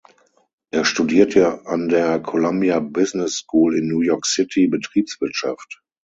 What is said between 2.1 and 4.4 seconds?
Columbia Business School in New York